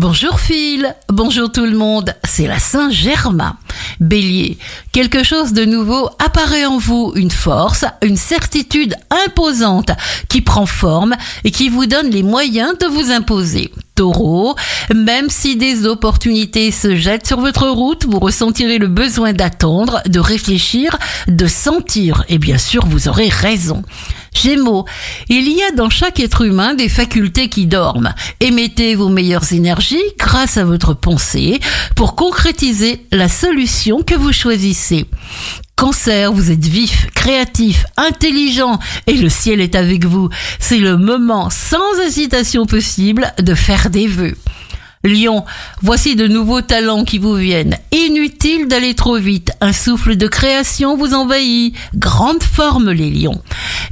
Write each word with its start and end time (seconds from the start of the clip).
Bonjour 0.00 0.40
Phil, 0.40 0.96
bonjour 1.10 1.52
tout 1.52 1.66
le 1.66 1.76
monde, 1.76 2.14
c'est 2.24 2.46
la 2.46 2.58
Saint-Germain. 2.58 3.58
Bélier, 4.00 4.56
quelque 4.92 5.22
chose 5.22 5.52
de 5.52 5.66
nouveau 5.66 6.08
apparaît 6.18 6.64
en 6.64 6.78
vous, 6.78 7.12
une 7.16 7.30
force, 7.30 7.84
une 8.02 8.16
certitude 8.16 8.94
imposante 9.26 9.90
qui 10.30 10.40
prend 10.40 10.64
forme 10.64 11.16
et 11.44 11.50
qui 11.50 11.68
vous 11.68 11.84
donne 11.84 12.08
les 12.08 12.22
moyens 12.22 12.78
de 12.78 12.86
vous 12.86 13.10
imposer. 13.10 13.70
Taureau, 13.94 14.56
même 14.94 15.28
si 15.28 15.56
des 15.56 15.84
opportunités 15.84 16.70
se 16.70 16.96
jettent 16.96 17.26
sur 17.26 17.38
votre 17.38 17.68
route, 17.68 18.06
vous 18.06 18.20
ressentirez 18.20 18.78
le 18.78 18.88
besoin 18.88 19.34
d'attendre, 19.34 20.00
de 20.06 20.18
réfléchir, 20.18 20.96
de 21.28 21.46
sentir 21.46 22.24
et 22.30 22.38
bien 22.38 22.56
sûr 22.56 22.86
vous 22.86 23.08
aurez 23.08 23.28
raison. 23.28 23.82
Gémeaux, 24.40 24.86
il 25.28 25.52
y 25.52 25.62
a 25.62 25.70
dans 25.72 25.90
chaque 25.90 26.18
être 26.18 26.42
humain 26.42 26.72
des 26.72 26.88
facultés 26.88 27.50
qui 27.50 27.66
dorment. 27.66 28.14
Émettez 28.40 28.94
vos 28.94 29.10
meilleures 29.10 29.52
énergies 29.52 29.98
grâce 30.18 30.56
à 30.56 30.64
votre 30.64 30.94
pensée 30.94 31.60
pour 31.94 32.14
concrétiser 32.14 33.06
la 33.12 33.28
solution 33.28 34.02
que 34.02 34.14
vous 34.14 34.32
choisissez. 34.32 35.04
Cancer, 35.76 36.32
vous 36.32 36.50
êtes 36.50 36.64
vif, 36.64 37.08
créatif, 37.14 37.84
intelligent 37.98 38.78
et 39.06 39.14
le 39.14 39.28
ciel 39.28 39.60
est 39.60 39.74
avec 39.74 40.06
vous. 40.06 40.30
C'est 40.58 40.78
le 40.78 40.96
moment 40.96 41.50
sans 41.50 42.00
hésitation 42.06 42.64
possible 42.64 43.34
de 43.38 43.54
faire 43.54 43.90
des 43.90 44.06
vœux. 44.06 44.36
Lion, 45.02 45.46
voici 45.80 46.14
de 46.14 46.26
nouveaux 46.26 46.60
talents 46.60 47.04
qui 47.04 47.16
vous 47.16 47.34
viennent. 47.34 47.78
Inutile 47.90 48.68
d'aller 48.68 48.94
trop 48.94 49.16
vite. 49.16 49.50
Un 49.62 49.72
souffle 49.72 50.14
de 50.14 50.26
création 50.26 50.94
vous 50.94 51.14
envahit. 51.14 51.74
Grande 51.94 52.42
forme 52.42 52.90
les 52.90 53.08
lions. 53.08 53.40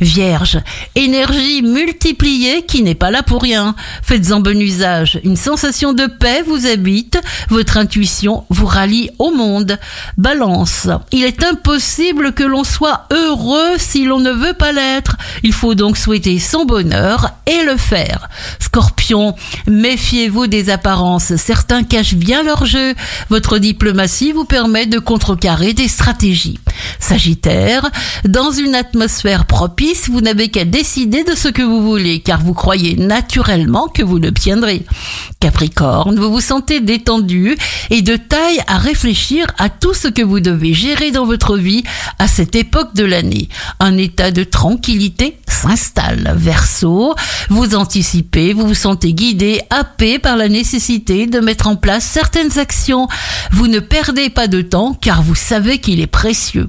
Vierge, 0.00 0.58
énergie 0.94 1.62
multipliée 1.62 2.62
qui 2.66 2.82
n'est 2.82 2.94
pas 2.94 3.10
là 3.10 3.22
pour 3.22 3.42
rien. 3.42 3.74
Faites-en 4.02 4.40
bon 4.40 4.60
usage. 4.60 5.20
Une 5.24 5.36
sensation 5.36 5.92
de 5.92 6.06
paix 6.06 6.42
vous 6.46 6.66
habite. 6.66 7.20
Votre 7.48 7.76
intuition 7.76 8.44
vous 8.50 8.66
rallie 8.66 9.10
au 9.18 9.30
monde. 9.30 9.78
Balance, 10.16 10.88
il 11.12 11.24
est 11.24 11.44
impossible 11.44 12.32
que 12.32 12.44
l'on 12.44 12.64
soit 12.64 13.06
heureux 13.12 13.76
si 13.78 14.04
l'on 14.04 14.20
ne 14.20 14.30
veut 14.30 14.54
pas 14.54 14.72
l'être. 14.72 15.16
Il 15.42 15.52
faut 15.52 15.74
donc 15.74 15.96
souhaiter 15.96 16.38
son 16.38 16.64
bonheur 16.64 17.30
et 17.46 17.64
le 17.64 17.76
faire. 17.76 18.28
Scorpion, 18.58 18.97
méfiez-vous 19.66 20.46
des 20.46 20.70
apparences. 20.70 21.36
Certains 21.36 21.84
cachent 21.84 22.14
bien 22.14 22.42
leur 22.42 22.66
jeu. 22.66 22.94
Votre 23.28 23.58
diplomatie 23.58 24.32
vous 24.32 24.44
permet 24.44 24.86
de 24.86 24.98
contrecarrer 24.98 25.72
des 25.72 25.88
stratégies. 25.88 26.58
Sagittaire, 27.00 27.90
dans 28.24 28.50
une 28.50 28.74
atmosphère 28.74 29.46
propice, 29.46 30.08
vous 30.08 30.20
n'avez 30.20 30.48
qu'à 30.48 30.64
décider 30.64 31.24
de 31.24 31.34
ce 31.34 31.48
que 31.48 31.62
vous 31.62 31.82
voulez, 31.82 32.20
car 32.20 32.40
vous 32.40 32.54
croyez 32.54 32.96
naturellement 32.96 33.88
que 33.88 34.02
vous 34.02 34.18
l'obtiendrez. 34.18 34.84
Capricorne, 35.40 36.18
vous 36.18 36.32
vous 36.32 36.40
sentez 36.40 36.80
détendu 36.80 37.56
et 37.90 38.02
de 38.02 38.16
taille 38.16 38.60
à 38.66 38.76
réfléchir 38.78 39.46
à 39.56 39.68
tout 39.68 39.94
ce 39.94 40.08
que 40.08 40.22
vous 40.22 40.40
devez 40.40 40.74
gérer 40.74 41.12
dans 41.12 41.26
votre 41.26 41.56
vie 41.56 41.84
à 42.18 42.26
cette 42.26 42.56
époque 42.56 42.94
de 42.96 43.04
l'année. 43.04 43.48
Un 43.78 43.96
état 43.98 44.32
de 44.32 44.42
tranquillité 44.42 45.38
s'installe. 45.46 46.34
Verseau, 46.36 47.14
vous 47.50 47.76
anticipez, 47.76 48.52
vous 48.52 48.66
vous 48.66 48.74
sentez 48.74 49.12
guidé, 49.12 49.60
happé 49.70 50.18
par 50.18 50.36
la 50.36 50.48
nécessité 50.48 51.28
de 51.28 51.38
mettre 51.38 51.68
en 51.68 51.76
place 51.76 52.04
certaines 52.04 52.58
actions. 52.58 53.06
Vous 53.52 53.68
ne 53.68 53.78
perdez 53.78 54.30
pas 54.30 54.48
de 54.48 54.60
temps 54.60 54.92
car 55.00 55.22
vous 55.22 55.36
savez 55.36 55.78
qu'il 55.78 56.00
est 56.00 56.08
précieux. 56.08 56.68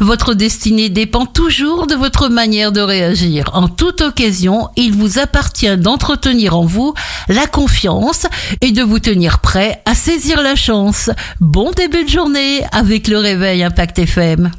Votre 0.00 0.34
destinée 0.34 0.88
dépend 0.88 1.24
toujours 1.24 1.86
de 1.86 1.94
votre 1.94 2.28
manière 2.28 2.72
de 2.72 2.80
réagir. 2.80 3.50
En 3.52 3.68
toute 3.68 4.00
occasion, 4.00 4.68
il 4.76 4.92
vous 4.92 5.18
appartient 5.18 5.76
d'entretenir 5.76 6.56
en 6.56 6.64
vous 6.64 6.94
la 7.28 7.46
confiance 7.46 8.26
et 8.60 8.72
de 8.72 8.82
vous 8.82 8.98
tenir 8.98 9.38
prêt 9.38 9.82
à 9.84 9.94
saisir 9.94 10.42
la 10.42 10.56
chance. 10.56 11.10
Bon 11.40 11.70
début 11.70 12.04
de 12.04 12.10
journée 12.10 12.64
avec 12.72 13.06
le 13.06 13.18
réveil 13.18 13.62
Impact 13.62 14.00
FM. 14.00 14.50